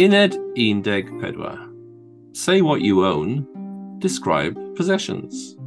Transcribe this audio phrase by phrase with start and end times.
[0.00, 2.30] Uned 14.
[2.32, 3.46] Say what you own.
[3.98, 5.58] Describe possessions.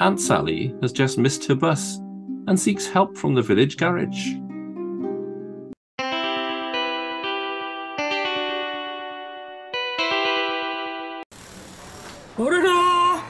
[0.00, 1.98] Aunt Sally has just missed her bus
[2.48, 4.32] and seeks help from the village garage.
[12.38, 13.22] Bore da!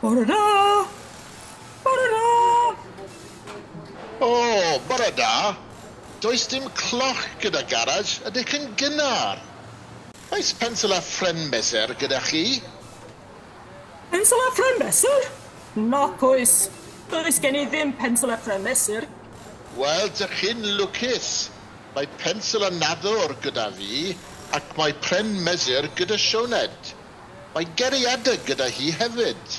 [0.00, 0.86] Bore da!
[4.88, 5.73] Bore
[6.24, 9.42] does dim cloch gyda garaj, ydyc yn gynnar.
[10.32, 12.62] Oes pensel a ffren meser gyda chi?
[14.12, 15.28] Pensel a ffren meser?
[15.76, 16.54] Nac oes.
[17.12, 19.04] Does gen i ddim pensel a ffren meser.
[19.76, 21.30] Wel, dych chi'n lwcus.
[21.92, 24.14] Mae pensel a nadwr gyda fi
[24.56, 26.94] ac mae pren meser gyda Sioned.
[27.52, 29.58] Mae geriadau gyda hi hefyd.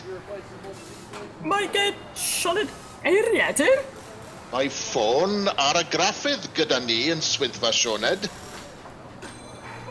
[1.46, 2.74] Mae gen Sioned
[3.06, 3.86] eiriadur?
[4.52, 8.28] Mae ffôn ar y graffydd gyda ni yn swyddfa Sioned.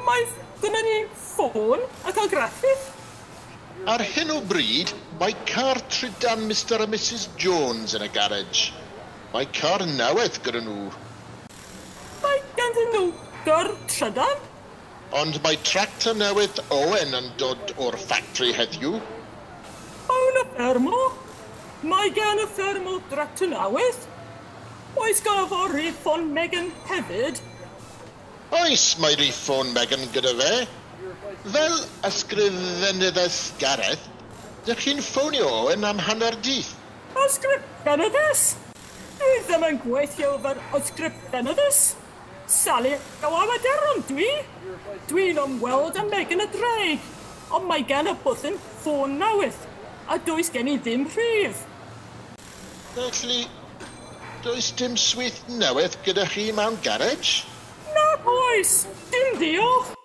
[0.06, 0.26] Mae
[0.62, 2.84] gyda ni ffôn ac ar graffydd?
[3.90, 8.70] Ar hyn o bryd, mae car trydan Mr a Mrs Jones yn y garage.
[9.34, 10.86] Mae car newydd gyda nhw.
[12.22, 13.04] Mae ganddyn nhw
[13.48, 14.48] gyr trydan?
[15.18, 18.96] Ond mae tractor newydd Owen yn dod o'r ffatri heddiw.
[20.14, 21.04] Awn y ffermo?
[21.90, 24.10] Mae gan y ffermo dractor newydd?
[24.96, 27.40] Oes gafo Rhifon Megan hefyd?
[28.60, 30.52] Oes, mae Rhifon Megan gyda fe.
[31.54, 31.74] Fel
[32.08, 34.04] ysgrifennyddus Gareth,
[34.68, 36.70] dych chi'n ffonio yn am hanner dydd.
[37.24, 38.44] Ysgrifennyddus?
[39.18, 41.82] Dwi ddim yn gweithio fel ysgrifennyddus.
[42.46, 44.30] Sally o awaderon dwi.
[45.10, 47.10] Dwi'n ymweld â Megan y Dreig,
[47.50, 49.58] ond mae gen y bwthyn ffôn newydd,
[50.08, 51.66] a does gen i ddim rhif.
[52.94, 53.44] Felly,
[54.44, 57.44] does dim swith newydd gyda chi mewn garage?
[57.96, 58.72] Na, oes.
[59.10, 60.03] Dim diolch.